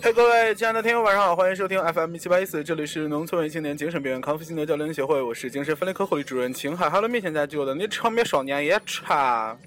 [0.00, 6.88] 嘿，各位亲爱的听友，晚上好，欢迎收听 FM 一七八一四，这里是农村文青年精神病院康复心得教练协会，我是精神分裂科护理主任秦海。
[6.88, 9.58] Hello，面前在就的你场面少年也差。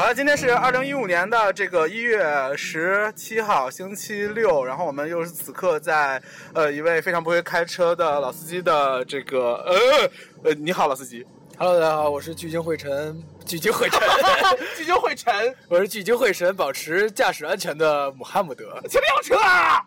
[0.00, 2.24] 好了，今天是二零一五年的这个一月
[2.56, 4.64] 十七号，星期六。
[4.64, 6.18] 然后我们又是此刻在
[6.54, 10.10] 呃一位非常不会开车的老司机的这个呃
[10.44, 11.22] 呃，你好，老司机。
[11.58, 14.00] Hello，大家好，我是聚精会神， 聚精会神，
[14.74, 18.80] 聚精会神，我是聚精会神，保持驾驶安全的穆罕默德。
[18.88, 19.84] 前面有车啊！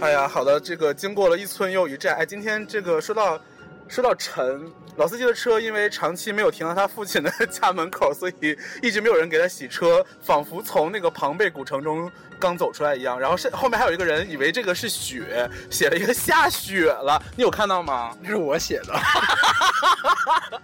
[0.00, 3.38] 哎呀，好的，这个经过了一村又一寨，哎，今天这个说到
[3.86, 13.20] 说到陈，老司机的车因为长期没有停到他父亲的 家门口，所以一直没有人给他洗车，仿佛从那个庞贝古城中刚走出来一样。
[13.20, 18.16] 然后是后面还有一个人以为这个是雪，写了一个下雪了，你有看到吗？
[18.22, 20.60] 这是我写的，哈哈哈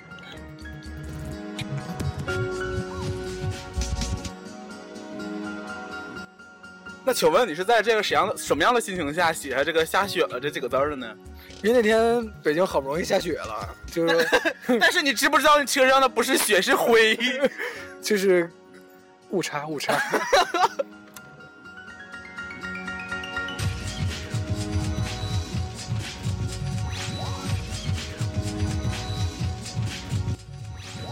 [7.08, 11.06] 那请问你是在这个什样的什么样的心情下写下这个下雪了这几个字儿的呢？
[11.62, 14.28] 因为那天北京好不容易下雪了，就是
[14.80, 17.16] 但 是你知不知道你车上的不是雪是灰？
[18.02, 18.50] 就是
[19.30, 19.96] 误差误差。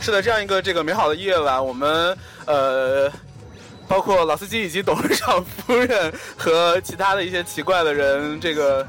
[0.01, 3.09] 是的，这样一个这个美好的夜晚，我们呃，
[3.87, 8.87] 包括老司机以及董事长夫人和其他的一些奇怪的人，这个，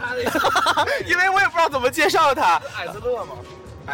[1.06, 3.36] 因为我也不知道怎么介绍他，矮子乐吗？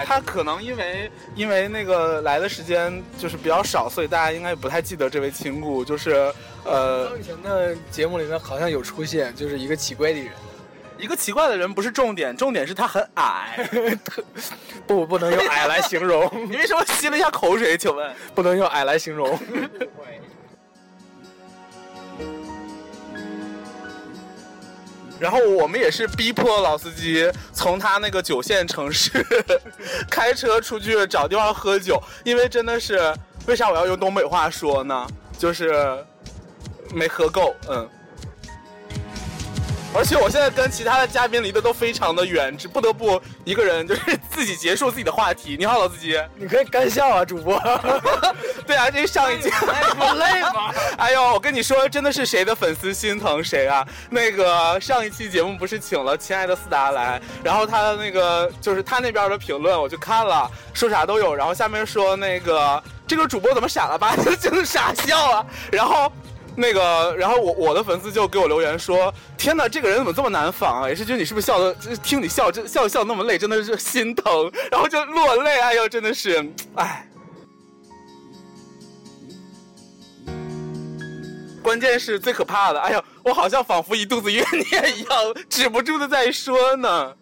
[0.06, 10.30] 他可能因为因为那个来的时间就是比较少，所以大家应该不太记得这位亲故，就是呃，以前的节目里面好像有出现，就是一个奇怪的人，
[10.98, 13.70] 一个奇怪的人不是重点，重点是他很矮。
[14.88, 17.78] 不不能用矮来形容， 你为什么吸了一下口水？
[17.78, 18.14] 请问？
[18.34, 19.38] 不能用矮来形容。
[25.22, 29.24] 然后我们也是逼迫老司机从他那个九线城市
[30.10, 33.14] 开车出去找地方喝酒，因为真的是，
[33.46, 35.08] 为啥我要用东北话说呢？
[35.38, 36.04] 就是
[36.92, 37.88] 没喝够，嗯。
[39.94, 45.58] 而且我现在跟其他的嘉宾离得都非常的远，只不得不一个人就是自己结束自己的话题。
[45.60, 46.18] 你好，老司机。
[46.36, 47.60] 你可以干笑啊，主播。
[48.66, 50.74] 对啊，这上一集不累吗？
[50.98, 53.86] 哎呦，我跟你说，真的是谁的粉丝心疼谁啊？
[54.10, 66.10] 那个上一期节目不是请了亲爱的思达来，然后他的那个就是他那边的评论我就看了，说啥都有，然后下面说那个这个主播怎么傻了吧， 就是傻笑啊，然后。
[66.56, 70.90] 那个，然后我我的粉丝就给我留言说：“天哪，这个人怎么这么难仿啊？
[70.90, 71.74] 也是觉得你是不是笑的？
[72.04, 75.62] 听你笑，这笑笑那么累，真的是心疼，然后就落泪。
[75.62, 76.46] 哎呦，真的是，
[76.76, 77.08] 哎。
[81.64, 87.16] 关键是最可怕的，哎呀，我好像仿佛一肚子怨念一样，止不住的在说呢。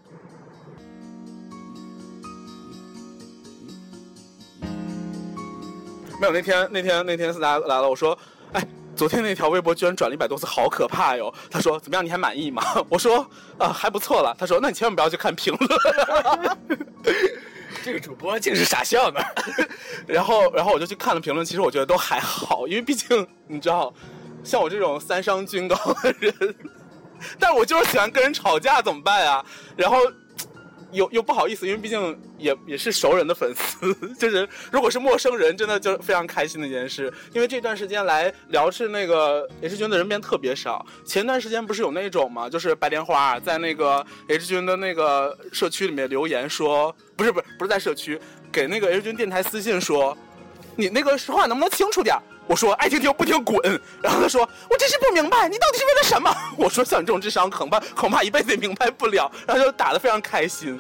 [6.20, 8.18] 没有，那天那天那天思达来了，我说，
[8.54, 8.68] 哎。
[9.00, 11.34] 昨天那条微博居然转了一百多次，好可怕哟！
[11.50, 12.04] 他说怎么样？
[12.06, 12.62] 你还满意吗？
[12.92, 13.26] 我说
[13.58, 14.36] 啊，还不错了。
[14.38, 15.80] 他说那你千万不要去看评论。
[17.82, 19.22] 这个主播竟是傻笑呢。
[20.06, 23.94] 然后，然后我就去看了评论，其实我觉得都还好，因为毕竟你知道，
[24.44, 26.56] 像我这种三商均高的人，
[27.40, 29.42] 但我就是喜欢跟人吵架，怎么办呀？
[29.78, 29.96] 然后。
[30.92, 37.12] 又又不好意思，因为毕竟也也是熟人的粉丝， 就是如果是陌生人，真的就非常开心的一件事。
[37.34, 40.86] 因为这段时间来聊是那个 H 君的人变特别少。
[41.06, 48.20] 前段时间不是有那种嘛，就是白莲花在那个 H 君的那个社区里面留言说，不是不是不是在社区，
[48.52, 50.18] 给那个 H 君电台私信说，
[50.76, 52.16] 你那个说话能不能清楚点？
[52.48, 53.62] 我说爱听听不听滚。
[54.02, 54.42] 然后他说
[54.72, 56.36] 我真是不明白，你到底是为了什么？
[56.58, 59.32] 我说像你这种智商，恐怕恐怕一辈子也明白不了。
[59.46, 60.80] 然后就打得非常开心。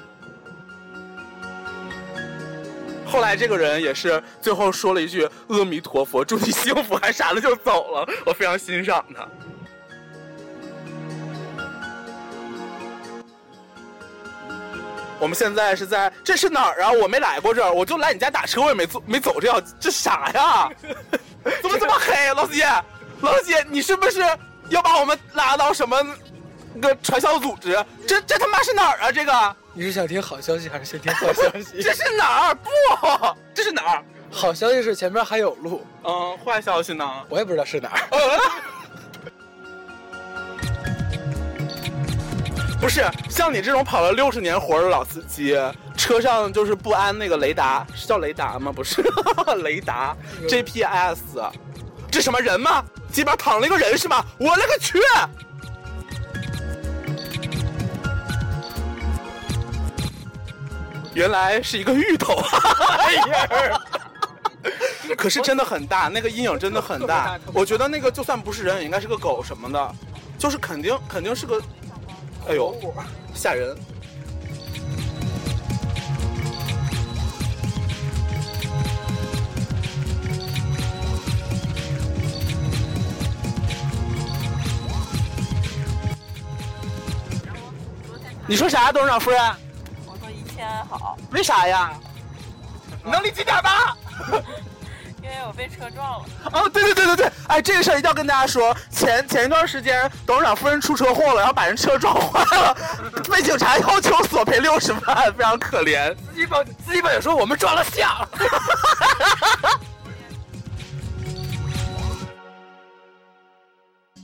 [3.09, 9.27] 后来这个人也是最后说了一句阿弥陀佛，祝你幸福还啥的就走了，我非常欣赏他。
[15.19, 16.91] 我们现在是在这是哪儿啊？
[16.91, 20.69] 我没来过这儿，我就来你家打车，我也没走没走这条，这啥呀？
[21.61, 22.33] 怎么这么黑？
[22.33, 22.65] 老姐，
[23.21, 24.21] 老姐，你是不是
[24.69, 25.97] 要把我们拉到什么
[26.81, 27.77] 个传销组织？
[28.07, 29.11] 这这他妈是哪儿啊？
[29.11, 31.81] 这个你是想听好消息还是先听坏消息？
[31.81, 32.55] 这是哪儿？
[32.55, 32.69] 不，
[33.53, 34.03] 这是哪儿？
[34.31, 37.05] 好消息是前面还有路，嗯，坏消息呢？
[37.29, 37.99] 我也不知道是哪儿。
[42.79, 45.57] 不是像你这种跑了六十年活的老司机，
[45.97, 48.71] 车上就是不安那个雷达，是叫雷达吗？
[48.73, 49.03] 不是，
[49.63, 50.15] 雷达
[50.47, 51.19] GPS，
[52.09, 52.81] 这什么人吗？
[53.11, 54.23] 鸡巴躺了一个人是吗？
[54.39, 54.97] 我勒个去！
[61.19, 62.33] 原来是一个芋头，
[62.97, 63.81] 哎呀！
[65.17, 67.37] 可是真的很大，那个阴影真的很大。
[67.53, 69.95] 我觉得那个就算不是人，也应该是个狗什么的，
[70.37, 71.61] 就是肯定肯定是个。
[72.47, 72.73] 哎呦，
[73.33, 73.77] 吓人！
[88.47, 89.68] 你说啥，董事长夫人？
[90.97, 91.17] 好。
[91.31, 91.93] 为啥呀？
[93.03, 93.95] 你能理解点吗？
[95.21, 96.25] 因为我被车撞了。
[96.51, 98.75] 哦，对对对对对，哎，这个事儿一定要跟大家说。
[98.89, 102.75] 前前一段时间，董事长夫人出车祸了，然后把人车撞坏了，
[103.31, 106.15] 被警察要求索赔六十万，非常可怜。
[106.15, 108.09] 司机报司机报警说我们撞了相。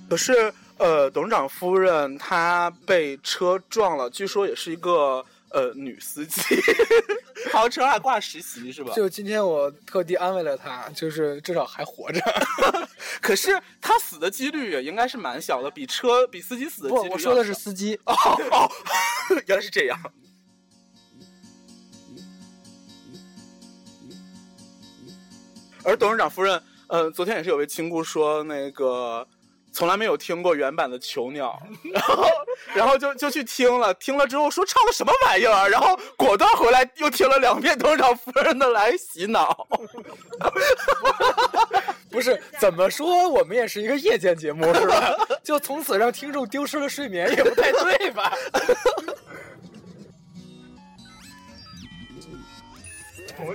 [0.09, 5.23] 可是，呃，董事长夫人她被车撞了，据说也是一个。
[5.55, 6.41] 呃，女司机，
[7.53, 8.91] 豪车还挂实习是吧？
[8.93, 12.19] 就今天我特地安慰了她，就是至少还活着。
[13.21, 17.07] 可是她死的几率也应该是蛮小的，比车比司机死的几率。
[17.07, 17.97] 不，我说的是司机。
[18.05, 18.13] 哦
[18.51, 18.69] 哦，
[19.47, 19.97] 原来是这样。
[25.85, 29.25] 而董事长夫人，呃，昨天也是有位亲故说那个。
[29.75, 31.61] 从来没有听过原版的《囚鸟》，
[31.93, 32.25] 然后，
[32.73, 39.67] 然后就就去听了，听了之后说唱的什么玩意儿，然后果断回来又听了两遍董事长夫人的来洗脑。
[42.09, 45.13] 不是怎么说，我们也是一个夜间节目是吧？
[45.43, 48.33] 就从此让听众丢失了睡眠也不太对吧？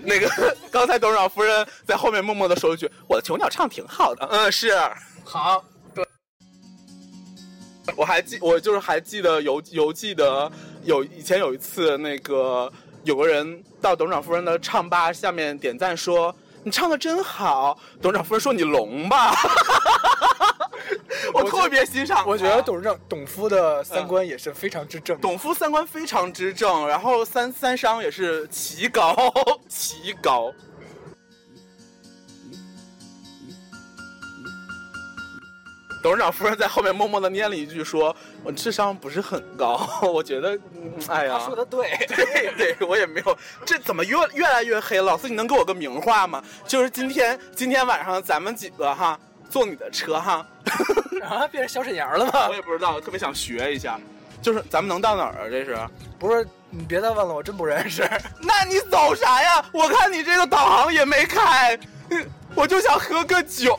[0.03, 0.29] 那个
[0.71, 4.79] 刚才董事长夫人在后面默默的说一句：“我的囚鸟唱挺好的。”嗯，是
[5.25, 5.65] 好。
[7.97, 10.51] 我还记，我就是还记得犹犹记得
[10.85, 12.71] 有以前有一次，那个
[13.05, 16.35] 有个人到董事长夫人的唱吧下面点赞说
[16.65, 19.35] ：“你唱的真好。”董事长夫人说：“你聋吧。
[21.33, 22.27] ”我特别欣赏。
[22.27, 25.19] 我觉得董事长董夫的三观也是非常之正。
[25.21, 29.15] 董夫三观非常之正，然后三三商也是奇高
[29.69, 30.53] 奇高。
[36.03, 40.59] 董事长夫人在后面默默的念了一句：“说我智商不是很高， 我觉得，
[41.09, 43.37] 哎呀，他说的 对，对对，我也没有，
[43.67, 45.03] 这怎么越越来越黑了？
[45.03, 46.43] 老四，你能给我个名话吗？
[46.67, 49.19] 就是今天今天晚上咱们几个哈
[49.51, 50.47] 坐你的车哈，
[51.23, 52.49] 啊，变成小沈阳了吗？
[52.49, 54.01] 我也不知道，特别想学一下，
[54.41, 55.49] 就是咱们能到哪儿啊？
[55.51, 55.77] 这是？
[56.19, 58.09] 不是，你别再问了，我真不认识。
[58.41, 59.63] 那你走啥呀？
[59.73, 61.79] 我看你这个导航也没开，
[62.55, 63.79] 我就想喝个酒。”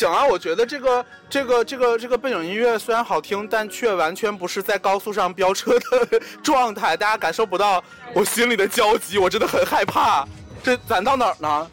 [0.00, 0.24] 行啊！
[0.24, 7.84] 我觉得这个这个这个这个背景音乐虽然好听，但却完全不是在高速上飙车的 状态，大家感受不到
[8.14, 10.26] 我心里的焦急，我真的很害怕。
[10.62, 11.70] 这咱到哪儿呢？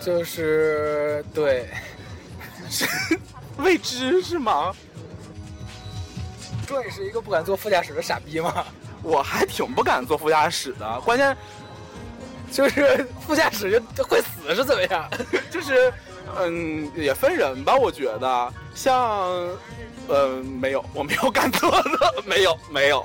[0.00, 1.68] 就是对，
[2.70, 2.86] 是
[3.58, 4.74] 未知是吗？
[6.66, 8.64] 这也是一个不敢坐副驾驶的傻逼吗？
[9.02, 11.36] 我还挺不敢坐副驾驶的，关键
[12.50, 15.06] 就是副驾驶就会死是怎么样？
[15.52, 15.92] 就是。
[16.38, 19.48] 嗯，也分人吧，我觉得，像，
[20.08, 23.04] 嗯，没有，我没有 敢坐的，没有，没有。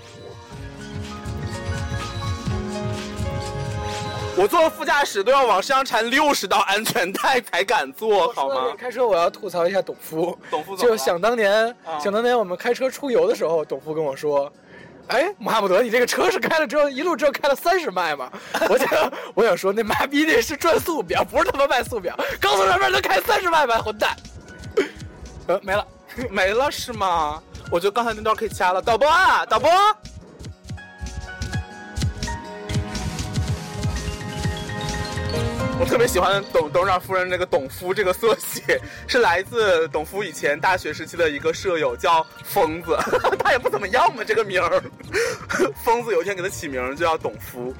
[4.37, 8.73] 我坐副驾驶都要往身上缠六十道安全带才敢坐，好吗？
[8.77, 14.51] 开车我要吐槽一下董夫，董夫就想当年，想当年我们开车出游的时候，董夫跟我说。
[15.11, 18.31] 哎，穆罕默德，你这个车是开了之后一路只有开了三十迈吗？
[18.69, 22.17] 我想，我想说，那妈逼那是转速表，不是他妈迈速表。
[22.39, 23.77] 高速上面能开三十迈吗？
[23.79, 24.15] 混蛋！
[25.47, 25.85] 呃，没了，
[26.31, 27.43] 没了是吗？
[27.69, 28.81] 我觉得刚才那段可以掐了。
[28.81, 29.69] 导播啊，导播。
[35.81, 42.95] 我特别喜欢董董事长夫人那个董夫这个缩写，是来自董夫以前大学时期的一个舍友，叫疯子，
[43.43, 44.79] 他也不怎么样嘛，这个名儿。
[45.83, 47.73] 疯子有一天给他起名就叫董夫。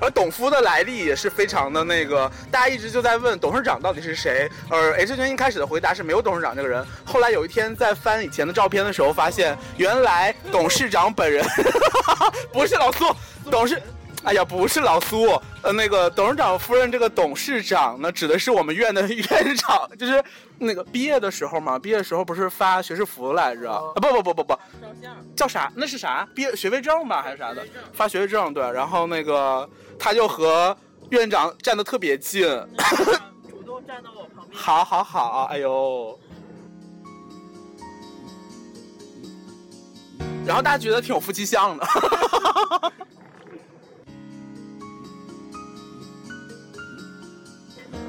[0.00, 4.50] 而董夫的来历也是非常的那个，大家一直就在问董事长到底是谁。
[4.70, 6.82] 而 H 君一开始的回答是没有董事长这个人。
[7.04, 11.44] 后来有一天在翻以前的照片的时候，发现原来董事长本人
[12.54, 13.14] 不是老苏，
[13.50, 13.82] 董事。
[14.24, 20.22] 哎呀，不是老苏，呃，那个董事长夫人，这个董事长呢，指的是我们院的 院长，就是
[20.58, 23.72] 那个毕业的时候嘛，毕业的时候不是发学士服来着？
[23.72, 24.58] 啊，不不不不不，
[25.36, 25.72] 叫啥？
[25.74, 26.28] 那是啥？
[26.34, 27.64] 毕业学位证吧，还是啥的？
[27.92, 28.62] 发学位证，对。
[28.72, 30.76] 然后那个他就和
[31.10, 32.42] 院长站的特别近，
[33.48, 34.60] 主动站到我旁边。
[34.60, 36.18] 好好好，哎呦。
[40.44, 41.86] 然后大家觉得挺有夫妻相的。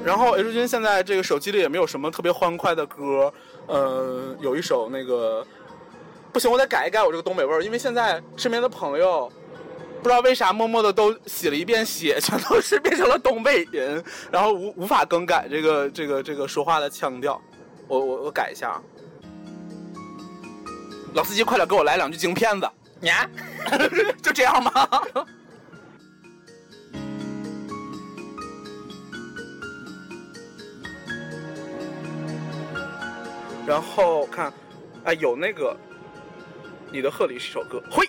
[0.04, 3.32] 然后 H 君现在这个手机里也没有什么特别欢快的歌，
[3.66, 5.46] 呃，有一首那个，
[6.32, 9.30] 不行，我得改一改我这个东北味儿，因为现在身边的朋友，
[10.02, 14.02] 不知道为啥默默的都洗了一遍血，全都是变成了东北人，
[14.32, 17.40] 然后无无法更改这个这个这个说话的腔调，
[17.86, 18.82] 我我我改一下啊，
[21.12, 22.68] 老司机快点给我来两句京片子，
[23.02, 23.28] 呀，
[24.22, 24.72] 就这样吗？
[33.70, 34.52] 然后看，
[35.04, 35.76] 哎，有那个，
[36.90, 38.04] 你的贺礼是首歌，嘿。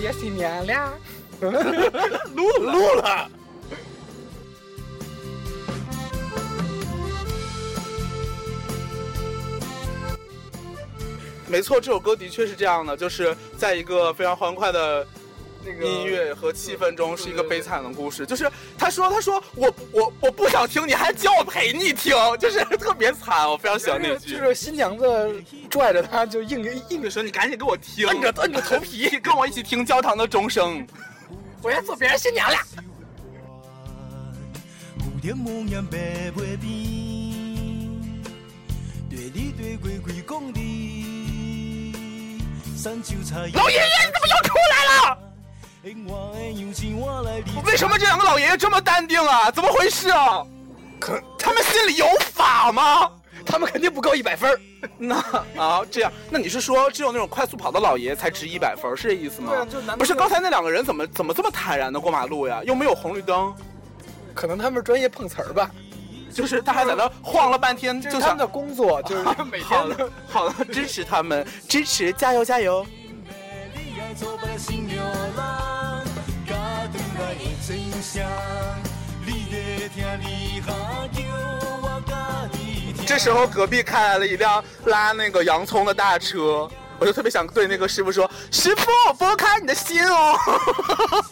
[0.00, 0.96] 别新年了，
[1.40, 3.28] 录 录了。
[11.48, 15.04] 没错，这首歌的确是这样的，就是在一个非常欢快的。
[15.64, 24.36] 音乐和气氛中是一个悲惨的故事，就是他说他说我我我不想听，你还叫我陪你听，就是特别惨，我非常喜欢那句。
[24.36, 30.86] 就是新娘子拽着他就硬硬着说你赶紧给我听，摁着摁着头皮 跟我一起听教堂的钟声。
[31.62, 32.56] 我要做别人新娘了。
[43.54, 44.61] 老爷爷，你怎么又出来了？
[47.64, 49.50] 为什么这两个老爷爷这么淡定啊？
[49.50, 50.42] 怎么回事啊？
[51.00, 53.10] 可他们心里有法吗？
[53.44, 54.56] 他们肯定不够一百分
[54.96, 55.16] 那
[55.56, 59.52] 啊，这样，那你是说只有那种快速跑的老爷爷才值一百分是这意思吗？
[59.98, 62.62] 不是，刚才那两个人怎么怎么这么坦然的过马路呀？
[62.64, 63.52] 又没有红绿灯。
[64.34, 65.70] 可能他们是专业碰瓷儿吧。
[66.32, 70.08] 就是他还在那晃了半天，就他们的工作 就是每天的。
[70.26, 72.86] 好了，支持他们，支持，加油加油。
[83.06, 90.36] 这时候隔壁开来了一辆拉那个洋葱的大车，我就特别想对那个师傅说：“师傅，拨开你的心哦。”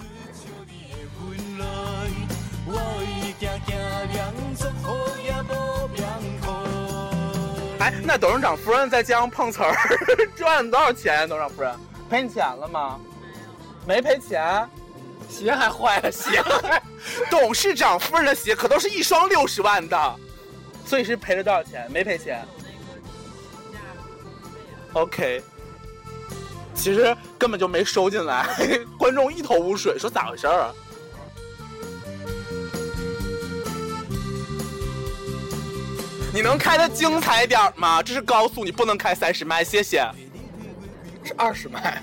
[7.80, 9.74] 哎，那董事长夫人在街上碰瓷儿
[10.36, 11.26] 赚多少钱呀？
[11.26, 11.74] 董事长夫人
[12.08, 13.00] 赔你钱了吗？
[13.84, 14.68] 没赔钱。
[15.30, 16.42] 鞋还坏了，鞋。
[17.30, 20.16] 董事长夫人的鞋可都是一双六十万的，
[20.84, 21.90] 所以是赔了多少钱？
[21.90, 22.44] 没赔钱。
[24.92, 25.42] OK，
[26.74, 28.46] 其实根本就没收进来，
[28.98, 30.74] 观众一头雾水，说咋回事儿啊？
[36.32, 38.02] 你能开的精彩点吗？
[38.02, 40.04] 这是高速，你不能开三十迈，谢谢。
[41.24, 42.02] 是二十迈。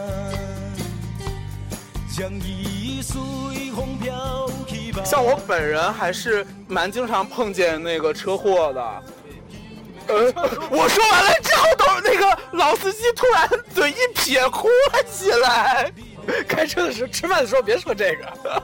[5.03, 8.81] 像我本人还是蛮经常碰见那个车祸的。
[10.07, 10.25] 呃，
[10.69, 15.91] 我说完了之后，都那个老司机突然嘴一撇，哭了起来。
[16.47, 18.63] 开车的时候、吃饭的时候别说这个。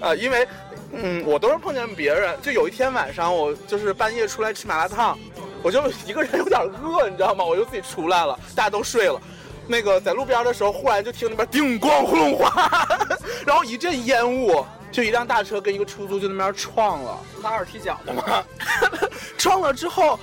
[0.00, 0.48] 呃， 因为，
[0.92, 2.34] 嗯，我都是碰见别人。
[2.40, 5.18] 就有一天晚上，我就是半夜出来吃麻辣烫，
[5.62, 7.44] 我就一个人有点饿，你知道吗？
[7.44, 9.20] 我就自己出来了，大家都睡了。
[9.70, 12.98] 那个在路边的时候，忽然就听那边叮咣呼隆哗，
[13.46, 18.42] 然后一阵烟雾，就一辆大车跟一个出租就那边撞了，拉二踢脚的吗？
[19.38, 20.18] 撞了之后，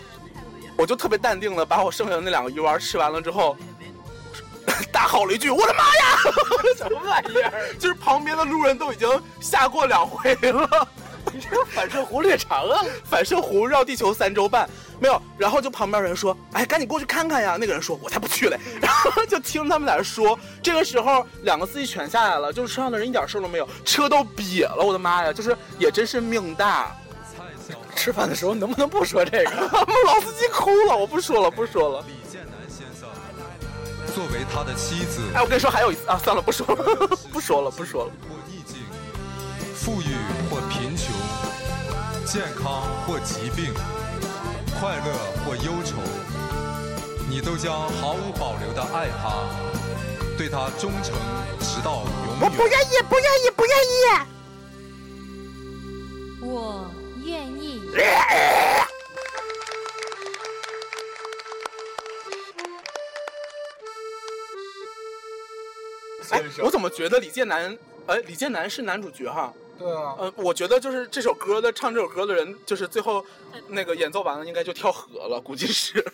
[0.78, 3.56] 我就特别淡定的把我剩下的那两个鱼丸吃完了之后，
[4.92, 6.18] 大吼了一句：“我的妈呀！”
[6.76, 7.74] 什么玩意儿？
[7.80, 10.88] 就是旁边的路人都已经下过两回了。
[11.38, 12.84] 你这个反射弧略长啊！
[13.06, 14.68] 反射弧绕地球三周半
[15.00, 18.60] 没有，然后就旁边人说：“哎，赶紧过去看看呀！”那个人说：“我才不去嘞。
[18.82, 20.38] ”然后就听他们在那说。
[20.64, 24.84] 这个时候，两个司机全下来了，就是车上的人一点事都没有，车都瘪了。
[24.84, 25.32] 我的妈呀！
[25.32, 26.96] 就是也真是命大。
[27.96, 29.52] 吃饭的时候能不能不说这个？
[30.06, 32.04] 老司机哭了，我不说了，不说了。
[32.08, 33.10] 李建南先生
[34.14, 38.12] 作为他的妻子，哎，我跟你说还有一次啊，算了，不说了， 不说了，不说了。
[38.30, 38.78] 或逆境，
[39.76, 40.14] 富裕
[42.28, 43.74] 健康或疾病，
[44.78, 45.14] 快乐
[45.46, 45.96] 或忧愁，
[47.30, 49.48] 你都将毫无保留的爱他，
[50.38, 51.16] 对他忠诚
[51.62, 52.42] 直到永远。
[52.42, 53.96] 我不愿意，不愿意，不愿意。
[56.42, 56.92] 我
[57.24, 57.82] 愿意。
[66.30, 67.78] 哎，我怎么觉得李健南？
[68.08, 69.54] 哎，李健南是男主角哈。
[69.78, 73.24] 对啊，呃，我觉得就是这首歌的唱这首歌的人，就是最后
[73.68, 76.04] 那个演奏完了，应该就跳河了，估计是。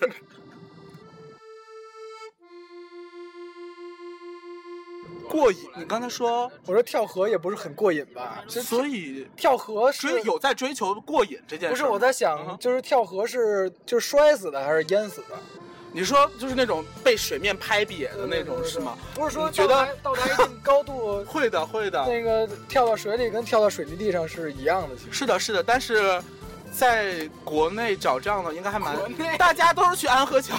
[5.29, 5.57] 过瘾？
[5.77, 8.43] 你刚才说，我说跳河也不是很过瘾吧？
[8.47, 11.75] 所以跳河追有在追求过瘾这件事。
[11.75, 15.29] 不是，我在想，就是跳河是就是摔死的还是淹死的？
[15.95, 18.97] 你说就是那种被水面拍瘪的那种是吗？
[19.13, 24.95] 不是说觉得到达一定高度 会的会的，那个跳到水里跟跳到水泥地上是一样的。
[24.95, 26.19] 其实是的，是的，但是
[26.71, 28.95] 在国内找这样的应该还蛮，
[29.37, 30.57] 大家都是去安河桥，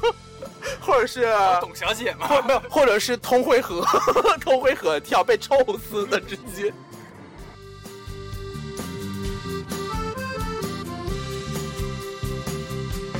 [0.82, 1.26] 或者是
[1.62, 3.82] 董小姐吗，或没有，或者是通惠河，
[4.38, 6.70] 通惠河跳被臭死的直接。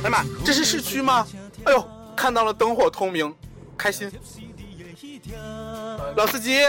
[0.01, 1.27] 哎呀妈，这是市区吗？
[1.65, 3.33] 哎呦，看到了灯火通明，
[3.77, 4.11] 开心。
[6.15, 6.59] 老司机，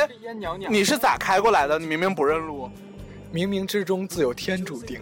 [0.68, 1.78] 你是咋开过来的？
[1.78, 2.68] 你明明不认路。
[3.32, 5.00] 冥冥之中自有天注定。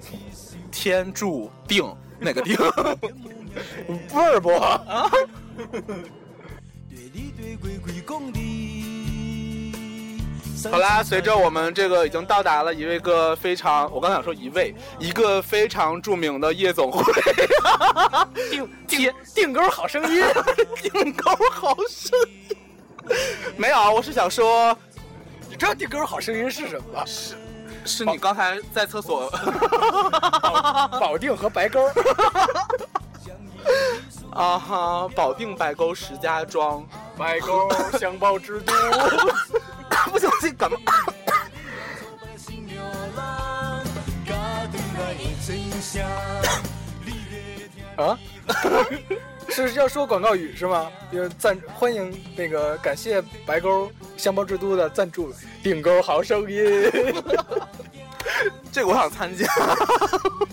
[0.71, 2.57] 天注定哪个定？
[4.15, 4.51] 味儿不？
[4.51, 5.11] 啊？
[10.71, 17.03] 好啦，随着我们这个已经到达了一位个非常，我刚想说一位，一个非常著名的夜总会，
[18.51, 20.25] 定 定定钩好声音，
[20.83, 22.19] 定钩好声
[22.49, 22.57] 音，
[23.57, 24.77] 没有，我是想说，
[25.49, 27.05] 你知道定钩好声音是什么吗？
[27.07, 27.37] 是，
[27.85, 29.31] 是你刚才在厕所，
[30.99, 31.87] 保定和白沟，
[34.31, 36.85] 啊哈，保定白沟石家庄，
[37.17, 37.69] 白沟
[37.99, 38.73] 香包之都。
[40.07, 40.79] 不小心感冒。
[47.97, 48.19] 啊？
[49.49, 50.91] 是要说广告语是吗？
[51.11, 56.63] 有赞欢迎那个感谢白沟香包之都的赞助，顶沟好声音。
[58.71, 59.47] 这个我想参加。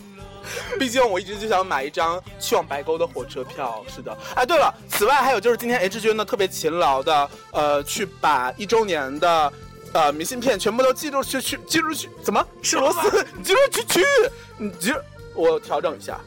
[0.79, 3.84] 毕竟我一直就想买一张去往白沟的火车票。
[3.88, 9.53] 是的，哎，对了，此外还有就是今天 H 君呢特别勤劳的，呃，去把一周年的，
[9.93, 13.25] 呃，明信片全部都寄出去，去寄出去，怎么是螺丝？
[13.38, 14.05] 你寄出去去，
[14.58, 14.93] 你寄，
[15.34, 16.19] 我调整一下。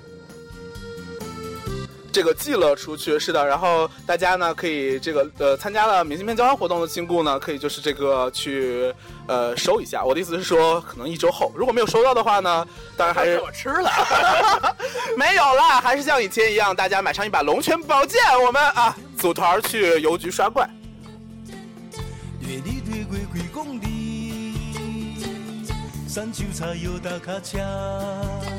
[2.19, 8.93] 这个寄了出去，是的，然后大家呢可以这个呃参加了明信片交换活动的亲故呢，可以就是这个去
[9.29, 10.05] 呃收一下。
[10.05, 13.89] 我的意思是说，可能一周后，如果没有收到的话呢，当然还是我吃了，
[15.17, 20.69] 没有啦，还是像以前一样，大家买上一把龙泉宝剑，我们啊组团去邮局刷怪。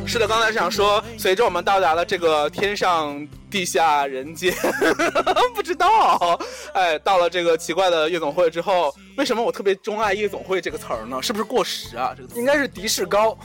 [0.08, 4.54] 是的，刚才想说，随着我们到达了这个天上地下人间，
[5.54, 6.40] 不知道，
[6.74, 11.22] 哎，到了这个奇怪的夜总会之后，为什么我特别钟爱夜总会这个词儿呢？
[11.22, 12.16] 是不是过时啊？
[12.16, 13.38] 这个应该是迪士高，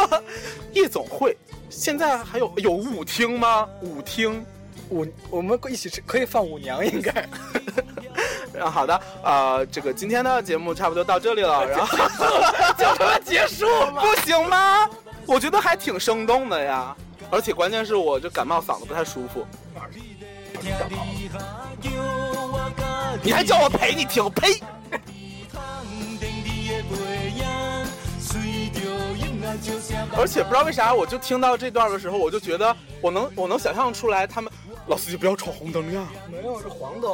[0.74, 1.34] 夜总会
[1.70, 3.66] 现在还有有舞厅吗？
[3.80, 4.44] 舞厅，
[4.90, 7.10] 舞我们一起吃可以放舞娘，应该。
[8.58, 14.02] 嗯， 好的，呃，这个今天的节目差不多到这里了， 然后就这么结束吗？
[14.02, 14.88] 不行吗？
[15.26, 16.96] 我觉得还挺生动的呀，
[17.30, 19.46] 而且关键是我这感冒嗓子不太舒服。
[23.22, 24.28] 你还叫我陪你听？
[24.30, 24.60] 呸！
[30.16, 34.52] 而且不知道为啥，我就听到这段的时候，我就觉得我能我能想象出来，他们
[34.86, 36.06] 老司机不要闯红灯呀。
[36.30, 37.12] 没有，是黄灯。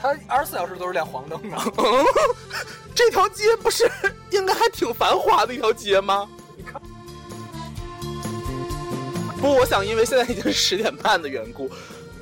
[0.00, 1.56] 他二十四小时都是亮黄灯的。
[2.94, 3.88] 这条街不是
[4.30, 6.28] 应该还挺繁华的一条街吗？
[6.56, 6.80] 你看，
[9.40, 11.70] 不，我想因为现在已经是十点半的缘故，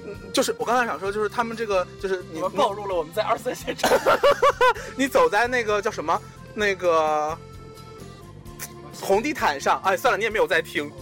[0.05, 3.91] 嗯就是我刚才想说，就是他们这个，就是你们暴露了我们在二三线城。
[4.97, 6.21] 你走在那个叫什么
[6.53, 7.37] 那个
[9.01, 10.93] 红地毯上，哎，算了，你也没有在听。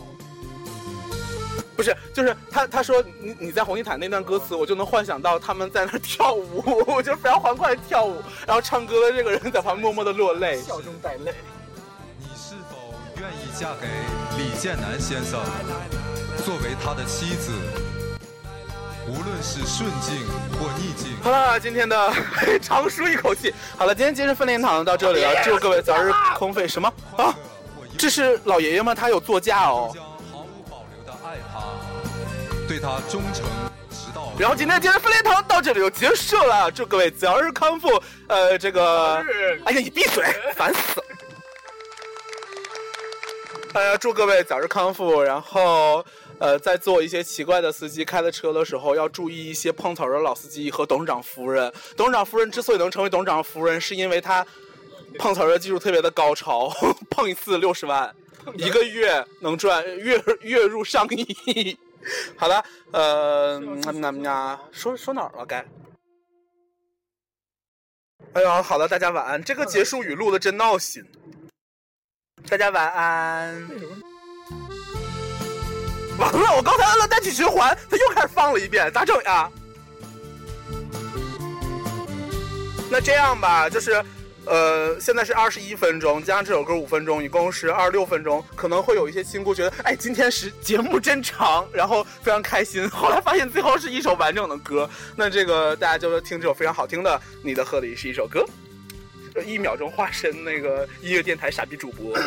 [1.76, 10.62] 不是，就是他他说你你在红地毯那段歌词，我就能幻想到他们在那儿跳舞， 我就非常欢快地跳舞，然后唱歌的这个人在旁边默默的落泪。
[10.62, 11.34] 笑中带泪。
[12.20, 13.86] 你是否愿意嫁给
[14.38, 15.40] 李建南先生，
[16.44, 17.52] 作为他的妻子？
[19.06, 22.12] 无论是顺境或逆境，好了，今天的
[22.62, 23.52] 长舒一口气。
[23.76, 26.66] 好了，今天今日分灵堂到这里了，祝各位早日空肺。
[26.66, 27.34] 什么啊？
[27.98, 28.94] 这是老爷爷吗？
[28.94, 29.94] 他有座驾哦。
[32.74, 33.44] 对他忠诚
[33.88, 34.32] 直到。
[34.36, 38.02] 然后今天今天分裂堂到这里就结束了，祝各位早日康复。
[38.26, 39.24] 呃，这个，
[39.64, 40.24] 哎呀，你闭嘴，
[40.56, 41.06] 烦死了。
[43.74, 45.22] 呃，祝各位早日康复。
[45.22, 46.04] 然后，
[46.40, 51.72] 呃，在做一些奇怪的司机开的车的时候，要注意一些碰瓷的老司机和董事长夫人。
[51.96, 54.44] 董事长夫人之所以能成为董事长夫人，是因为她
[55.20, 56.72] 碰瓷的技术特别的高超，
[57.08, 58.12] 碰一次六十万，
[58.56, 61.78] 一个月能赚月月入上亿。
[62.36, 65.64] 好了，呃，那那说说哪儿了该？
[68.34, 69.42] 哎呀，好了，大家晚安。
[69.42, 71.04] 这个结束语录的真闹心。
[72.48, 73.68] 大家晚安。
[76.18, 79.50] 完了，我刚才按了单曲循环，它又开始放了一遍，咋整呀？
[82.90, 84.04] 那这样吧，就是，
[84.46, 88.44] 呃，现在是二十一分钟，加上这首歌五分钟，一共是二十六分钟。
[88.54, 92.88] 可能会有一些亲姑觉得，哎，今天是节目真长，然后非常开心。
[92.90, 97.10] 后来发现最后是一首完整的歌，那这个大家就听这首非常好听的
[97.42, 98.44] 《你的贺礼》是一首歌。
[99.44, 102.16] 一秒钟化身那个音乐电台傻逼主播。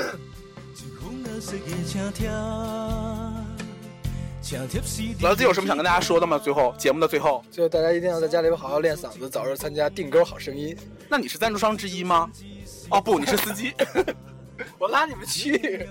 [5.21, 6.37] 老子有什么想跟大家说的吗？
[6.37, 10.77] 最后节目的最后，最后大家一定要在家里边好好练嗓子，早日参加定歌好声音。
[11.09, 12.29] 那你是赞助商之一吗？
[12.89, 13.73] 哦不，你是司机。
[14.79, 15.87] 我拉你们去。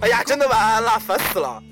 [0.00, 1.62] 哎呀，真的晚安了，烦死了。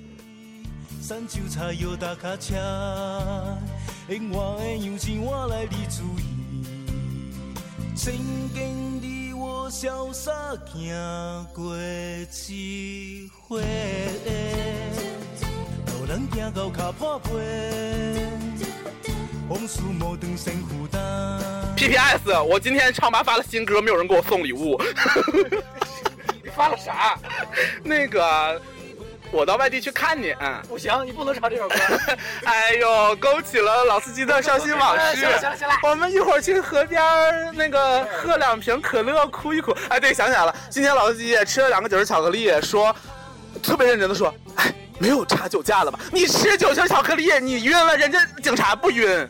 [9.40, 9.60] 我。
[9.70, 10.32] 潇洒
[10.66, 13.62] 行过一回，
[15.86, 17.30] 路人行到脚破皮，
[19.48, 21.40] 往事无断先负担。
[21.76, 22.36] P.P.S.
[22.42, 24.76] 我今天唱吧发了新歌，没有人给我送礼物。
[26.42, 27.16] 你发了啥？
[27.84, 28.60] 那个，
[29.30, 30.34] 我到外地去看你。
[30.40, 31.76] 嗯不行，你不能唱这首歌。
[32.44, 35.16] 哎呦，勾起了老司机的伤心往事。
[35.20, 37.00] 行了行了行了我们一会儿去河边
[37.54, 39.76] 那个喝两瓶可乐，哭一哭。
[39.88, 42.94] 哎，对，想起来了，今天老司机也吃了两个九十巧克力，说
[43.62, 45.98] 特别认真的说，哎，没有查酒驾了吧？
[46.12, 49.28] 你吃酒心巧克力，你晕了，人家警察不晕。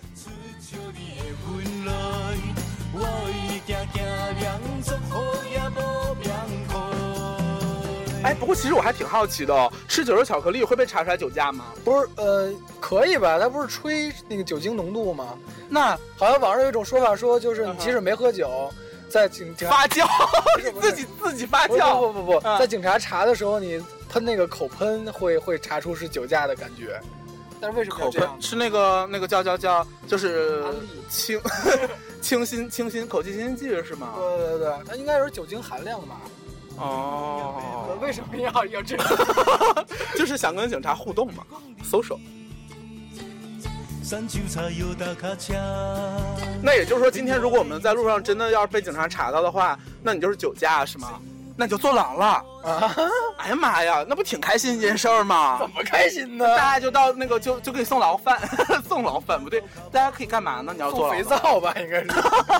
[8.22, 11.64] 哎，不过其实我还挺好奇的哦，吃九十巧克力会被查出来酒驾吗？
[11.82, 13.38] 不是，呃，可以吧？
[13.38, 15.38] 它不是吹那个酒精浓度吗？
[15.70, 18.70] 那好像网上有一种说法，说就是你即使没喝酒，
[19.08, 20.06] 在警发酵，
[20.62, 22.12] 你 自己自己发酵。
[22.12, 27.00] 不不不在警察查的时候，你喷那个口喷会会查出是酒驾的感觉。
[27.58, 28.28] 但是为什么口喷？
[28.38, 30.62] 是那个那个叫叫叫，就是
[31.08, 31.40] 清
[32.20, 34.12] 清新清新口气清新剂是吗？
[34.16, 36.20] 对对对，它应该有酒精含量吧？
[36.80, 39.06] 哦，为什么要要这样？
[40.16, 41.44] 就是想跟警察互动嘛
[45.14, 45.54] 卡车。
[46.62, 51.20] 那也就是说，今天如果我们在路上真的要是被警察查到的话，那你就是酒驾是吗？
[51.56, 52.26] 那你就坐牢了。
[52.64, 52.96] 啊？
[53.36, 55.58] 哎呀妈呀，那不挺开心一件事儿吗？
[55.60, 56.44] 怎么开心呢？
[56.56, 58.40] 大家就到那个就就给你送牢饭，
[58.88, 59.62] 送牢饭不对，
[59.92, 60.72] 大家可以干嘛呢？
[60.74, 62.08] 你要做肥皂吧，应该是。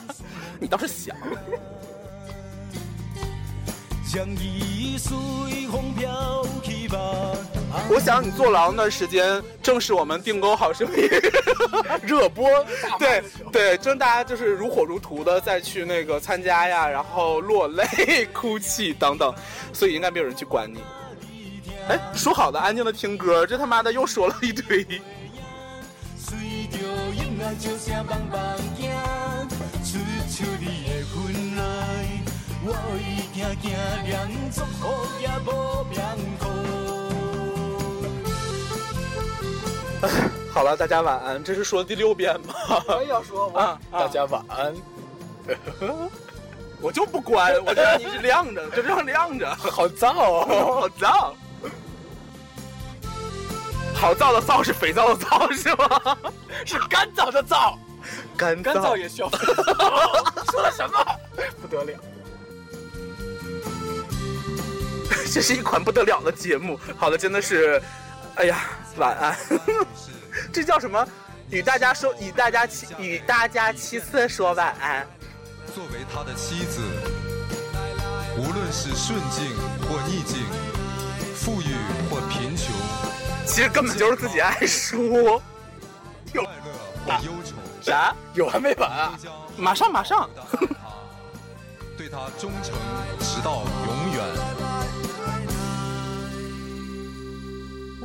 [0.60, 1.16] 你倒是想。
[7.88, 11.08] 我想你坐牢那段时间，正是我们订购好声音
[12.02, 12.48] 热播，
[12.98, 19.32] 对对，正大家就是如火如荼的再去那个参加呀，然后落泪、 哭泣等等，
[19.72, 20.80] 所以应该没有人去管你。
[21.88, 24.84] 哎，说好的安静的听歌，这他妈的又说了一堆。
[33.42, 33.46] 好
[35.20, 35.98] 也无命
[36.38, 36.44] 苦。
[40.52, 42.54] 好了，大家晚安，这是说第六遍吗？
[42.88, 44.74] 我也要说啊啊大家晚安。
[46.82, 50.80] 我就不关，我就让你一直亮着，就这样亮着，好燥哦。
[50.80, 51.34] 好脏。
[53.94, 56.16] 好燥的燥是肥皂的皂是吗？
[56.64, 57.74] 是干燥的燥，
[58.36, 59.28] 干干燥也需要。
[60.50, 61.04] 说了什么？
[61.60, 61.92] 不得了！
[65.32, 66.78] 这是一款不得了的节目。
[66.98, 67.80] 好的，真的是，
[68.34, 68.64] 哎呀，
[68.96, 69.36] 晚安。
[70.52, 71.06] 这叫什么？
[71.50, 75.06] 与大家说，与大家七，与大家七次说晚安。
[75.74, 76.80] 作为他的妻子，
[78.36, 79.56] 无论是顺境
[79.88, 80.46] 或逆境，
[81.34, 81.74] 富裕
[82.08, 82.74] 或贫穷，
[83.44, 85.42] 其实根本就是自己爱说。
[86.32, 86.72] 快乐
[87.04, 88.14] 或忧愁，啥？
[88.34, 89.18] 有完没完啊？
[89.56, 90.28] 马上马上。
[91.96, 92.72] 对他忠诚
[93.18, 94.24] 直到永远。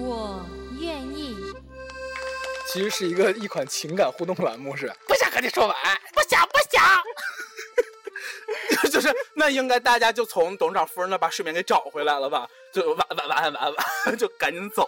[0.06, 0.46] 我
[0.80, 1.36] 愿意。
[2.68, 5.98] 其实是一个一款情感互动栏目，是不想和你说晚安。
[6.13, 6.84] 不想不想。
[8.91, 12.48] 就是那应该大家就从董事长夫人那把睡眠给找回来了吧？
[12.72, 14.88] 就晚晚晚安晚安晚安， 就赶紧走。